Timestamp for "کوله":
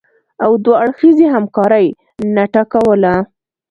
2.71-3.13